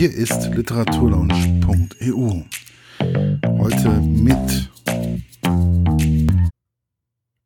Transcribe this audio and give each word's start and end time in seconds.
Hier 0.00 0.14
ist 0.14 0.46
literaturlaunch.eu. 0.54 2.44
Heute 3.58 3.88
mit 4.00 4.70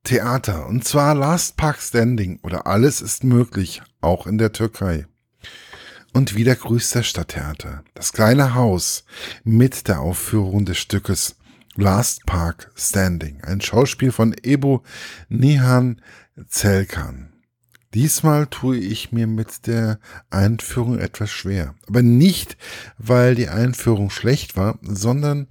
Theater. 0.04 0.68
Und 0.68 0.84
zwar 0.84 1.16
Last 1.16 1.56
Park 1.56 1.80
Standing 1.80 2.38
oder 2.44 2.68
Alles 2.68 3.00
ist 3.00 3.24
möglich, 3.24 3.82
auch 4.00 4.28
in 4.28 4.38
der 4.38 4.52
Türkei. 4.52 5.08
Und 6.12 6.36
wieder 6.36 6.54
grüßt 6.54 6.94
das 6.94 7.08
Stadttheater. 7.08 7.82
Das 7.94 8.12
kleine 8.12 8.54
Haus 8.54 9.04
mit 9.42 9.88
der 9.88 9.98
Aufführung 9.98 10.64
des 10.64 10.78
Stückes 10.78 11.34
Last 11.74 12.24
Park 12.24 12.70
Standing. 12.76 13.42
Ein 13.42 13.62
Schauspiel 13.62 14.12
von 14.12 14.32
Ebo 14.44 14.84
Nihan 15.28 16.00
Zelkan. 16.46 17.33
Diesmal 17.94 18.48
tue 18.48 18.76
ich 18.76 19.12
mir 19.12 19.28
mit 19.28 19.68
der 19.68 20.00
Einführung 20.28 20.98
etwas 20.98 21.30
schwer. 21.30 21.76
Aber 21.86 22.02
nicht, 22.02 22.56
weil 22.98 23.36
die 23.36 23.48
Einführung 23.48 24.10
schlecht 24.10 24.56
war, 24.56 24.78
sondern 24.82 25.46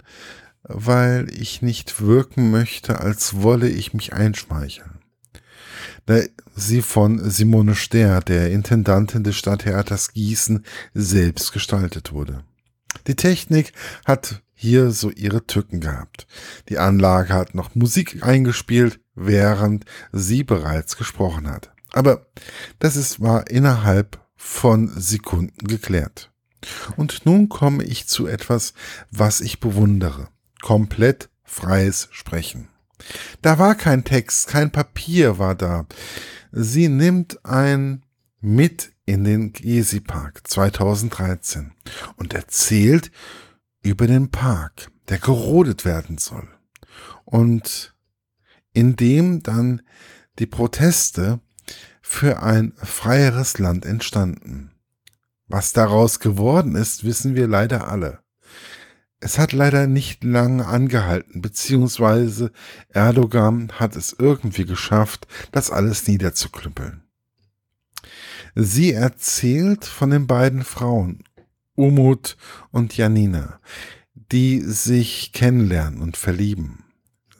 weil 0.62 1.26
ich 1.30 1.62
nicht 1.62 2.00
wirken 2.02 2.50
möchte, 2.50 3.00
als 3.00 3.42
wolle 3.42 3.68
ich 3.68 3.94
mich 3.94 4.12
einschmeicheln. 4.12 4.98
Da 6.06 6.20
sie 6.54 6.82
von 6.82 7.30
Simone 7.30 7.74
Ster, 7.74 8.20
der 8.20 8.50
Intendantin 8.50 9.24
des 9.24 9.36
Stadttheaters 9.36 10.12
Gießen, 10.12 10.64
selbst 10.92 11.52
gestaltet 11.52 12.12
wurde. 12.12 12.44
Die 13.06 13.16
Technik 13.16 13.72
hat 14.04 14.42
hier 14.52 14.90
so 14.90 15.10
ihre 15.10 15.46
Tücken 15.46 15.80
gehabt. 15.80 16.26
Die 16.68 16.78
Anlage 16.78 17.32
hat 17.32 17.54
noch 17.54 17.74
Musik 17.74 18.22
eingespielt, 18.22 19.00
während 19.14 19.84
sie 20.12 20.44
bereits 20.44 20.96
gesprochen 20.96 21.50
hat. 21.50 21.73
Aber 21.94 22.26
das 22.80 22.96
ist, 22.96 23.20
war 23.20 23.48
innerhalb 23.48 24.20
von 24.34 24.88
Sekunden 24.88 25.68
geklärt. 25.68 26.32
Und 26.96 27.24
nun 27.24 27.48
komme 27.48 27.84
ich 27.84 28.08
zu 28.08 28.26
etwas, 28.26 28.74
was 29.12 29.40
ich 29.40 29.60
bewundere. 29.60 30.28
Komplett 30.60 31.30
freies 31.44 32.08
Sprechen. 32.10 32.68
Da 33.42 33.60
war 33.60 33.76
kein 33.76 34.02
Text, 34.02 34.48
kein 34.48 34.72
Papier 34.72 35.38
war 35.38 35.54
da. 35.54 35.86
Sie 36.50 36.88
nimmt 36.88 37.44
ein 37.44 38.04
mit 38.40 38.92
in 39.06 39.22
den 39.22 39.52
Gezi 39.52 40.00
Park 40.00 40.48
2013 40.48 41.74
und 42.16 42.34
erzählt 42.34 43.12
über 43.82 44.08
den 44.08 44.32
Park, 44.32 44.90
der 45.08 45.18
gerodet 45.18 45.84
werden 45.84 46.18
soll. 46.18 46.48
Und 47.24 47.94
in 48.72 48.96
dem 48.96 49.44
dann 49.44 49.82
die 50.40 50.46
Proteste 50.46 51.40
für 52.06 52.42
ein 52.42 52.74
freieres 52.76 53.58
Land 53.58 53.86
entstanden. 53.86 54.72
Was 55.48 55.72
daraus 55.72 56.20
geworden 56.20 56.76
ist, 56.76 57.02
wissen 57.04 57.34
wir 57.34 57.48
leider 57.48 57.88
alle. 57.88 58.18
Es 59.20 59.38
hat 59.38 59.52
leider 59.52 59.86
nicht 59.86 60.22
lange 60.22 60.66
angehalten, 60.66 61.40
beziehungsweise 61.40 62.52
Erdogan 62.90 63.72
hat 63.72 63.96
es 63.96 64.14
irgendwie 64.18 64.66
geschafft, 64.66 65.26
das 65.50 65.70
alles 65.70 66.06
niederzuklüppeln. 66.06 67.04
Sie 68.54 68.92
erzählt 68.92 69.86
von 69.86 70.10
den 70.10 70.26
beiden 70.26 70.62
Frauen, 70.62 71.24
Umut 71.74 72.36
und 72.70 72.94
Janina, 72.98 73.60
die 74.14 74.60
sich 74.60 75.32
kennenlernen 75.32 76.02
und 76.02 76.18
verlieben. 76.18 76.84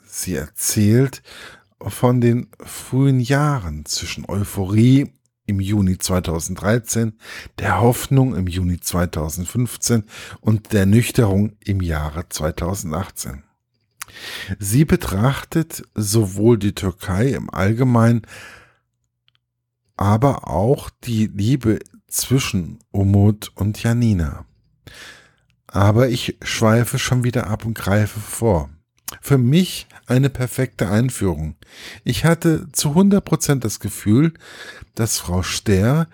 Sie 0.06 0.34
erzählt 0.34 1.22
von 1.90 2.20
den 2.20 2.48
frühen 2.60 3.20
Jahren 3.20 3.84
zwischen 3.84 4.24
Euphorie 4.28 5.12
im 5.46 5.60
Juni 5.60 5.98
2013, 5.98 7.18
der 7.58 7.80
Hoffnung 7.80 8.34
im 8.34 8.46
Juni 8.46 8.80
2015 8.80 10.04
und 10.40 10.72
der 10.72 10.86
Nüchterung 10.86 11.56
im 11.64 11.80
Jahre 11.80 12.28
2018. 12.28 13.42
Sie 14.58 14.84
betrachtet 14.84 15.82
sowohl 15.94 16.58
die 16.58 16.74
Türkei 16.74 17.28
im 17.28 17.50
Allgemeinen, 17.50 18.22
aber 19.96 20.48
auch 20.48 20.90
die 20.90 21.26
Liebe 21.26 21.78
zwischen 22.08 22.78
Umut 22.90 23.52
und 23.54 23.82
Janina. 23.82 24.46
Aber 25.66 26.08
ich 26.08 26.38
schweife 26.42 26.98
schon 26.98 27.24
wieder 27.24 27.48
ab 27.48 27.64
und 27.64 27.74
greife 27.74 28.20
vor. 28.20 28.70
Für 29.20 29.38
mich 29.38 29.86
eine 30.06 30.30
perfekte 30.30 30.88
Einführung. 30.88 31.56
Ich 32.04 32.24
hatte 32.24 32.70
zu 32.72 32.90
100% 32.90 33.60
das 33.60 33.80
Gefühl, 33.80 34.34
dass 34.94 35.18
Frau 35.18 35.42
Ster 35.42 36.08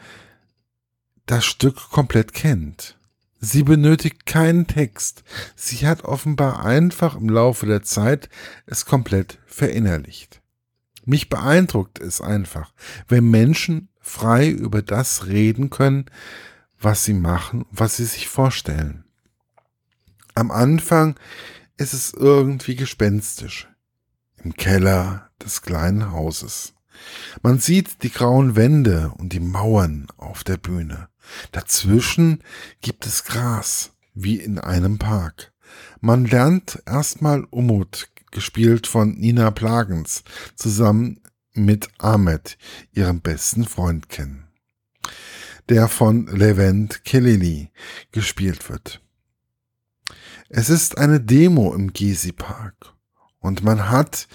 das 1.26 1.44
Stück 1.44 1.90
komplett 1.90 2.32
kennt. 2.32 2.96
Sie 3.40 3.62
benötigt 3.62 4.26
keinen 4.26 4.66
Text. 4.66 5.24
Sie 5.56 5.86
hat 5.86 6.04
offenbar 6.04 6.64
einfach 6.64 7.16
im 7.16 7.28
Laufe 7.28 7.66
der 7.66 7.82
Zeit 7.82 8.28
es 8.66 8.84
komplett 8.84 9.38
verinnerlicht. 9.46 10.42
Mich 11.06 11.30
beeindruckt 11.30 11.98
es 11.98 12.20
einfach, 12.20 12.72
wenn 13.08 13.30
Menschen 13.30 13.88
frei 14.00 14.48
über 14.48 14.82
das 14.82 15.26
reden 15.26 15.70
können, 15.70 16.06
was 16.80 17.04
sie 17.04 17.14
machen, 17.14 17.64
was 17.70 17.96
sie 17.96 18.04
sich 18.04 18.28
vorstellen. 18.28 19.04
Am 20.34 20.50
Anfang 20.50 21.16
ist 21.80 21.94
es 21.94 22.12
irgendwie 22.12 22.76
gespenstisch. 22.76 23.66
Im 24.44 24.54
Keller 24.54 25.30
des 25.42 25.62
kleinen 25.62 26.12
Hauses. 26.12 26.74
Man 27.42 27.58
sieht 27.58 28.02
die 28.02 28.10
grauen 28.10 28.54
Wände 28.54 29.12
und 29.16 29.32
die 29.32 29.40
Mauern 29.40 30.06
auf 30.18 30.44
der 30.44 30.58
Bühne. 30.58 31.08
Dazwischen 31.52 32.42
gibt 32.82 33.06
es 33.06 33.24
Gras, 33.24 33.92
wie 34.12 34.36
in 34.36 34.58
einem 34.58 34.98
Park. 34.98 35.52
Man 36.00 36.26
lernt 36.26 36.82
erstmal 36.84 37.44
Umut, 37.44 38.10
gespielt 38.30 38.86
von 38.86 39.14
Nina 39.14 39.50
Plagens, 39.50 40.22
zusammen 40.56 41.20
mit 41.54 41.88
Ahmed, 41.98 42.58
ihrem 42.92 43.20
besten 43.20 43.64
Freund, 43.64 44.10
kennen. 44.10 44.48
Der 45.70 45.88
von 45.88 46.26
Levent 46.26 47.04
Kelili 47.04 47.70
gespielt 48.12 48.68
wird. 48.68 49.00
Es 50.52 50.68
ist 50.68 50.98
eine 50.98 51.20
Demo 51.20 51.72
im 51.74 51.92
Gezi 51.92 52.32
Park 52.32 52.94
und 53.38 53.62
man 53.62 53.88
hat 53.88 54.26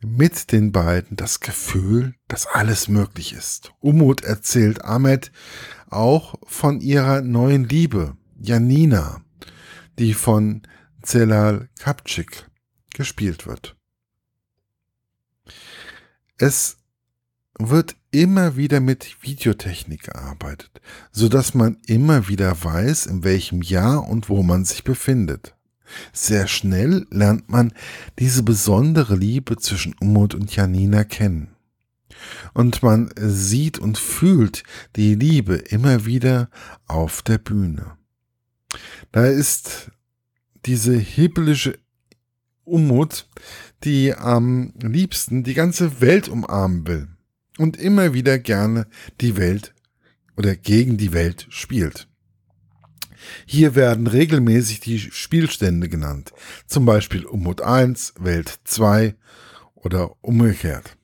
mit 0.00 0.50
den 0.50 0.72
beiden 0.72 1.16
das 1.16 1.38
Gefühl, 1.38 2.16
dass 2.26 2.46
alles 2.46 2.88
möglich 2.88 3.32
ist. 3.32 3.72
Umut 3.78 4.22
erzählt 4.22 4.84
Ahmed 4.84 5.30
auch 5.88 6.34
von 6.42 6.80
ihrer 6.80 7.20
neuen 7.20 7.68
Liebe, 7.68 8.16
Janina, 8.40 9.22
die 10.00 10.14
von 10.14 10.62
Zelal 11.00 11.68
Kapczyk 11.78 12.50
gespielt 12.92 13.46
wird. 13.46 13.76
Es 16.38 16.77
wird 17.58 17.96
immer 18.10 18.56
wieder 18.56 18.80
mit 18.80 19.22
Videotechnik 19.22 20.04
gearbeitet, 20.04 20.80
so 21.10 21.28
dass 21.28 21.54
man 21.54 21.78
immer 21.86 22.28
wieder 22.28 22.64
weiß, 22.64 23.06
in 23.06 23.24
welchem 23.24 23.62
Jahr 23.62 24.08
und 24.08 24.28
wo 24.28 24.42
man 24.42 24.64
sich 24.64 24.84
befindet. 24.84 25.54
Sehr 26.12 26.46
schnell 26.46 27.06
lernt 27.10 27.50
man 27.50 27.72
diese 28.18 28.42
besondere 28.42 29.16
Liebe 29.16 29.56
zwischen 29.56 29.94
Umut 30.00 30.34
und 30.34 30.54
Janina 30.54 31.04
kennen. 31.04 31.48
Und 32.52 32.82
man 32.82 33.10
sieht 33.16 33.78
und 33.78 33.98
fühlt 33.98 34.62
die 34.96 35.14
Liebe 35.14 35.54
immer 35.54 36.04
wieder 36.04 36.50
auf 36.86 37.22
der 37.22 37.38
Bühne. 37.38 37.96
Da 39.12 39.26
ist 39.26 39.90
diese 40.66 40.96
hibbelische 40.96 41.78
Umut, 42.64 43.26
die 43.84 44.14
am 44.14 44.74
liebsten 44.80 45.42
die 45.42 45.54
ganze 45.54 46.00
Welt 46.00 46.28
umarmen 46.28 46.86
will 46.86 47.08
und 47.58 47.76
immer 47.76 48.14
wieder 48.14 48.38
gerne 48.38 48.86
die 49.20 49.36
Welt 49.36 49.74
oder 50.36 50.56
gegen 50.56 50.96
die 50.96 51.12
Welt 51.12 51.46
spielt. 51.50 52.08
Hier 53.44 53.74
werden 53.74 54.06
regelmäßig 54.06 54.80
die 54.80 54.98
Spielstände 54.98 55.88
genannt, 55.88 56.32
zum 56.66 56.86
Beispiel 56.86 57.26
Umut 57.26 57.60
1, 57.60 58.14
Welt 58.20 58.60
2 58.64 59.14
oder 59.74 60.12
umgekehrt. 60.22 60.96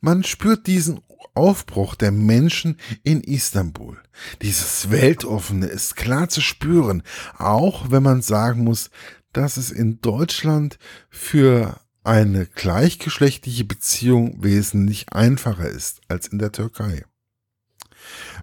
Man 0.00 0.24
spürt 0.24 0.66
diesen 0.66 1.00
Aufbruch 1.34 1.94
der 1.94 2.12
Menschen 2.12 2.78
in 3.02 3.20
Istanbul. 3.20 3.98
Dieses 4.42 4.90
Weltoffene 4.90 5.66
ist 5.66 5.96
klar 5.96 6.28
zu 6.28 6.40
spüren, 6.40 7.02
auch 7.38 7.90
wenn 7.90 8.02
man 8.02 8.22
sagen 8.22 8.64
muss, 8.64 8.90
dass 9.32 9.56
es 9.56 9.70
in 9.70 10.00
Deutschland 10.00 10.78
für 11.10 11.80
eine 12.04 12.46
gleichgeschlechtliche 12.46 13.64
Beziehung 13.64 14.42
wesentlich 14.42 15.12
einfacher 15.12 15.68
ist 15.68 16.00
als 16.08 16.28
in 16.28 16.38
der 16.38 16.52
Türkei. 16.52 17.04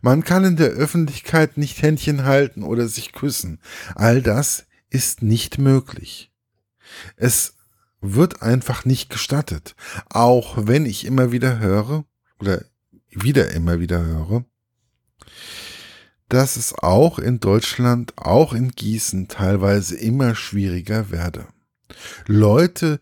Man 0.01 0.23
kann 0.23 0.43
in 0.43 0.57
der 0.57 0.69
Öffentlichkeit 0.69 1.57
nicht 1.57 1.81
Händchen 1.81 2.25
halten 2.25 2.63
oder 2.63 2.87
sich 2.87 3.13
küssen. 3.13 3.59
All 3.95 4.21
das 4.21 4.65
ist 4.89 5.21
nicht 5.21 5.59
möglich. 5.59 6.31
Es 7.15 7.55
wird 8.01 8.41
einfach 8.41 8.83
nicht 8.85 9.09
gestattet. 9.09 9.75
Auch 10.09 10.67
wenn 10.67 10.85
ich 10.85 11.05
immer 11.05 11.31
wieder 11.31 11.59
höre 11.59 12.05
oder 12.39 12.65
wieder 13.09 13.51
immer 13.51 13.79
wieder 13.79 14.03
höre, 14.03 14.45
dass 16.29 16.55
es 16.55 16.73
auch 16.73 17.19
in 17.19 17.39
Deutschland, 17.39 18.17
auch 18.17 18.53
in 18.53 18.71
Gießen 18.71 19.27
teilweise 19.27 19.97
immer 19.97 20.33
schwieriger 20.33 21.11
werde. 21.11 21.47
Leute, 22.25 22.99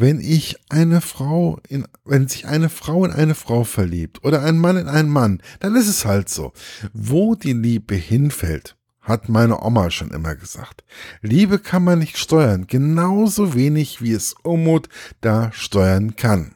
wenn 0.00 0.20
ich 0.20 0.56
eine 0.68 1.00
Frau 1.00 1.58
in, 1.68 1.84
wenn 2.04 2.28
sich 2.28 2.46
eine 2.46 2.68
Frau 2.68 3.04
in 3.04 3.10
eine 3.10 3.34
Frau 3.34 3.64
verliebt 3.64 4.24
oder 4.24 4.42
ein 4.42 4.56
Mann 4.56 4.76
in 4.76 4.86
einen 4.86 5.08
Mann, 5.08 5.42
dann 5.58 5.74
ist 5.74 5.88
es 5.88 6.04
halt 6.04 6.28
so. 6.28 6.52
Wo 6.92 7.34
die 7.34 7.52
Liebe 7.52 7.96
hinfällt, 7.96 8.76
hat 9.00 9.28
meine 9.28 9.60
Oma 9.60 9.90
schon 9.90 10.10
immer 10.12 10.36
gesagt. 10.36 10.84
Liebe 11.20 11.58
kann 11.58 11.82
man 11.82 11.98
nicht 11.98 12.16
steuern, 12.16 12.68
genauso 12.68 13.54
wenig 13.54 14.00
wie 14.00 14.12
es 14.12 14.34
Umut 14.44 14.88
da 15.20 15.50
steuern 15.52 16.14
kann. 16.14 16.54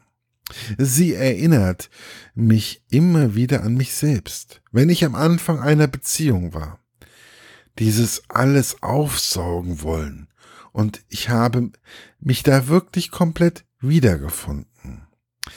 Sie 0.78 1.14
erinnert 1.14 1.90
mich 2.34 2.84
immer 2.90 3.34
wieder 3.34 3.64
an 3.64 3.74
mich 3.74 3.94
selbst, 3.94 4.60
wenn 4.70 4.88
ich 4.88 5.04
am 5.04 5.16
Anfang 5.16 5.58
einer 5.58 5.88
Beziehung 5.88 6.54
war. 6.54 6.78
Dieses 7.78 8.22
alles 8.28 8.82
aufsaugen 8.82 9.82
wollen, 9.82 10.28
und 10.72 11.02
ich 11.08 11.28
habe 11.28 11.70
mich 12.20 12.42
da 12.42 12.69
wirklich 12.69 13.10
komplett 13.10 13.64
wiedergefunden. 13.80 15.06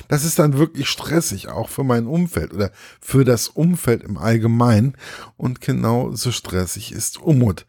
Das 0.07 0.25
ist 0.25 0.39
dann 0.39 0.57
wirklich 0.57 0.89
stressig, 0.89 1.47
auch 1.47 1.69
für 1.69 1.83
mein 1.83 2.07
Umfeld 2.07 2.53
oder 2.53 2.71
für 2.99 3.23
das 3.23 3.47
Umfeld 3.47 4.03
im 4.03 4.17
Allgemeinen. 4.17 4.97
Und 5.37 5.61
genauso 5.61 6.31
stressig 6.31 6.91
ist 6.91 7.21
Umut 7.21 7.65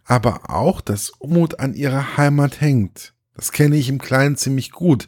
aber 0.05 0.49
auch, 0.49 0.81
dass 0.81 1.11
Umut 1.11 1.59
an 1.59 1.73
ihrer 1.73 2.17
Heimat 2.17 2.59
hängt. 2.59 3.13
Das 3.35 3.53
kenne 3.53 3.77
ich 3.77 3.87
im 3.89 3.99
Kleinen 3.99 4.35
ziemlich 4.35 4.71
gut. 4.71 5.07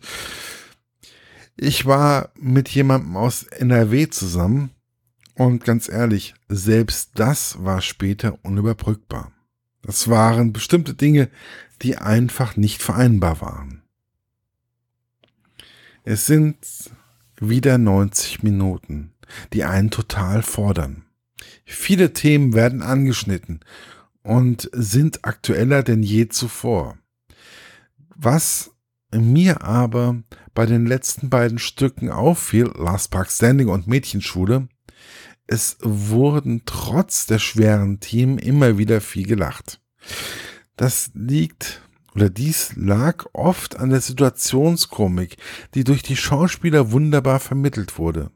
Ich 1.55 1.85
war 1.85 2.31
mit 2.39 2.69
jemandem 2.69 3.17
aus 3.17 3.43
NRW 3.43 4.09
zusammen 4.09 4.71
und 5.35 5.63
ganz 5.63 5.89
ehrlich, 5.89 6.35
selbst 6.47 7.11
das 7.15 7.63
war 7.63 7.81
später 7.81 8.37
unüberbrückbar. 8.43 9.32
Das 9.83 10.07
waren 10.07 10.53
bestimmte 10.53 10.93
Dinge, 10.93 11.29
die 11.81 11.97
einfach 11.97 12.55
nicht 12.55 12.81
vereinbar 12.81 13.41
waren. 13.41 13.83
Es 16.03 16.25
sind 16.25 16.57
wieder 17.39 17.77
90 17.77 18.43
Minuten, 18.43 19.13
die 19.51 19.63
einen 19.63 19.91
total 19.91 20.41
fordern. 20.41 21.05
Viele 21.65 22.13
Themen 22.13 22.53
werden 22.53 22.81
angeschnitten 22.81 23.59
und 24.21 24.69
sind 24.73 25.25
aktueller 25.25 25.83
denn 25.83 26.01
je 26.01 26.29
zuvor. 26.29 26.97
Was 28.15 28.71
mir 29.11 29.61
aber 29.63 30.23
bei 30.53 30.65
den 30.65 30.85
letzten 30.85 31.29
beiden 31.29 31.59
Stücken 31.59 32.09
auffiel, 32.09 32.71
Last 32.77 33.11
Park 33.11 33.29
Standing 33.29 33.67
und 33.67 33.87
Mädchenschule, 33.87 34.67
es 35.47 35.77
wurden 35.81 36.63
trotz 36.65 37.25
der 37.25 37.39
schweren 37.39 37.99
Themen 37.99 38.37
immer 38.37 38.77
wieder 38.77 39.01
viel 39.01 39.27
gelacht. 39.27 39.81
Das 40.75 41.11
liegt 41.13 41.81
oder 42.15 42.29
dies 42.29 42.73
lag 42.75 43.25
oft 43.33 43.77
an 43.77 43.89
der 43.89 44.01
Situationskomik, 44.01 45.37
die 45.73 45.83
durch 45.83 46.03
die 46.03 46.15
Schauspieler 46.15 46.91
wunderbar 46.91 47.39
vermittelt 47.39 47.97
wurde 47.97 48.31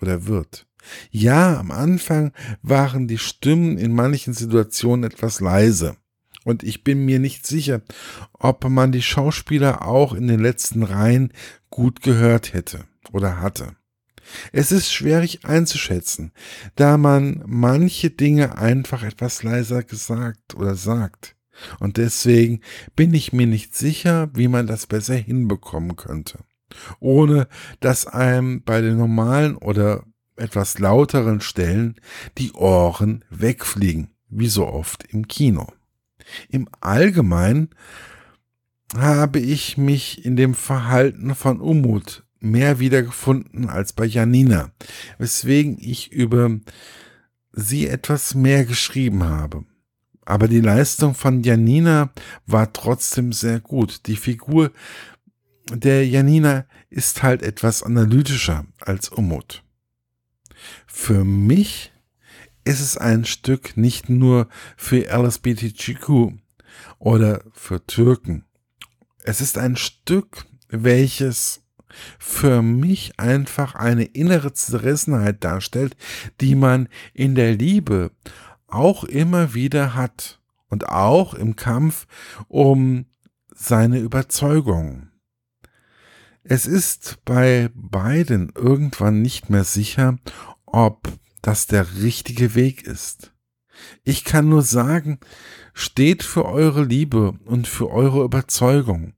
oder 0.00 0.26
wird. 0.26 0.66
Ja, 1.10 1.58
am 1.58 1.70
Anfang 1.70 2.32
waren 2.62 3.06
die 3.06 3.18
Stimmen 3.18 3.78
in 3.78 3.92
manchen 3.92 4.32
Situationen 4.32 5.04
etwas 5.04 5.40
leise. 5.40 5.96
Und 6.44 6.62
ich 6.62 6.84
bin 6.84 7.04
mir 7.04 7.18
nicht 7.18 7.46
sicher, 7.46 7.82
ob 8.32 8.64
man 8.68 8.92
die 8.92 9.02
Schauspieler 9.02 9.86
auch 9.86 10.14
in 10.14 10.26
den 10.26 10.40
letzten 10.40 10.82
Reihen 10.82 11.32
gut 11.68 12.00
gehört 12.00 12.54
hätte 12.54 12.86
oder 13.12 13.40
hatte. 13.40 13.76
Es 14.52 14.72
ist 14.72 14.92
schwierig 14.92 15.44
einzuschätzen, 15.44 16.32
da 16.76 16.96
man 16.96 17.42
manche 17.46 18.10
Dinge 18.10 18.58
einfach 18.58 19.02
etwas 19.02 19.42
leiser 19.42 19.82
gesagt 19.82 20.54
oder 20.54 20.74
sagt. 20.74 21.36
Und 21.78 21.96
deswegen 21.96 22.60
bin 22.96 23.12
ich 23.14 23.32
mir 23.32 23.46
nicht 23.46 23.76
sicher, 23.76 24.30
wie 24.34 24.48
man 24.48 24.66
das 24.66 24.86
besser 24.86 25.14
hinbekommen 25.14 25.96
könnte, 25.96 26.40
ohne 27.00 27.48
dass 27.80 28.06
einem 28.06 28.62
bei 28.62 28.80
den 28.80 28.96
normalen 28.96 29.56
oder 29.56 30.04
etwas 30.36 30.78
lauteren 30.78 31.40
Stellen 31.40 31.96
die 32.38 32.52
Ohren 32.52 33.24
wegfliegen, 33.28 34.10
wie 34.28 34.48
so 34.48 34.66
oft 34.66 35.04
im 35.04 35.28
Kino. 35.28 35.66
Im 36.48 36.68
Allgemeinen 36.80 37.70
habe 38.96 39.38
ich 39.38 39.76
mich 39.76 40.24
in 40.24 40.36
dem 40.36 40.54
Verhalten 40.54 41.34
von 41.34 41.60
Umut 41.60 42.24
mehr 42.40 42.78
wiedergefunden 42.78 43.68
als 43.68 43.92
bei 43.92 44.06
Janina, 44.06 44.72
weswegen 45.18 45.78
ich 45.78 46.12
über 46.12 46.58
sie 47.52 47.86
etwas 47.86 48.34
mehr 48.34 48.64
geschrieben 48.64 49.24
habe. 49.24 49.64
Aber 50.24 50.48
die 50.48 50.60
Leistung 50.60 51.14
von 51.14 51.42
Janina 51.42 52.10
war 52.46 52.72
trotzdem 52.72 53.32
sehr 53.32 53.60
gut. 53.60 54.06
Die 54.06 54.16
Figur 54.16 54.70
der 55.70 56.06
Janina 56.06 56.66
ist 56.88 57.22
halt 57.22 57.42
etwas 57.42 57.82
analytischer 57.82 58.66
als 58.80 59.08
Umut. 59.08 59.62
Für 60.86 61.24
mich 61.24 61.92
ist 62.64 62.80
es 62.80 62.96
ein 62.96 63.24
Stück 63.24 63.76
nicht 63.76 64.08
nur 64.08 64.48
für 64.76 65.06
LSBTQ 65.06 66.32
oder 66.98 67.42
für 67.52 67.84
Türken. 67.86 68.44
Es 69.22 69.40
ist 69.40 69.58
ein 69.58 69.76
Stück, 69.76 70.46
welches 70.68 71.62
für 72.18 72.62
mich 72.62 73.18
einfach 73.18 73.74
eine 73.74 74.04
innere 74.04 74.52
Zerrissenheit 74.52 75.44
darstellt, 75.44 75.96
die 76.40 76.54
man 76.54 76.88
in 77.12 77.34
der 77.34 77.54
Liebe 77.54 78.10
auch 78.66 79.04
immer 79.04 79.54
wieder 79.54 79.94
hat 79.94 80.40
und 80.68 80.88
auch 80.88 81.34
im 81.34 81.56
Kampf 81.56 82.06
um 82.48 83.06
seine 83.54 83.98
Überzeugung. 83.98 85.08
Es 86.42 86.66
ist 86.66 87.18
bei 87.24 87.70
beiden 87.74 88.52
irgendwann 88.54 89.20
nicht 89.20 89.50
mehr 89.50 89.64
sicher, 89.64 90.18
ob 90.64 91.08
das 91.42 91.66
der 91.66 91.96
richtige 92.02 92.54
Weg 92.54 92.86
ist. 92.86 93.32
Ich 94.04 94.24
kann 94.24 94.48
nur 94.48 94.62
sagen, 94.62 95.18
steht 95.74 96.22
für 96.22 96.44
eure 96.46 96.84
Liebe 96.84 97.38
und 97.44 97.66
für 97.66 97.90
eure 97.90 98.24
Überzeugung 98.24 99.14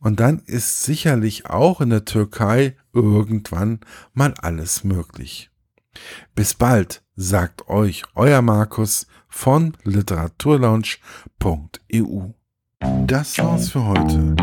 und 0.00 0.20
dann 0.20 0.42
ist 0.46 0.82
sicherlich 0.82 1.46
auch 1.46 1.80
in 1.80 1.90
der 1.90 2.04
Türkei 2.04 2.76
irgendwann 2.92 3.80
mal 4.12 4.34
alles 4.34 4.84
möglich. 4.84 5.50
Bis 6.34 6.54
bald, 6.54 7.02
sagt 7.16 7.68
euch 7.68 8.04
euer 8.14 8.42
Markus 8.42 9.06
von 9.28 9.76
literaturlaunch.eu. 9.82 12.28
Das 13.06 13.38
war's 13.38 13.70
für 13.70 13.84
heute. 13.84 14.36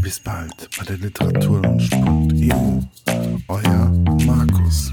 Bis 0.00 0.20
bald 0.20 0.70
bei 0.78 0.84
der 0.84 0.98
literaturlaunch.eu. 0.98 2.82
Euer 3.48 3.90
Markus. 4.24 4.92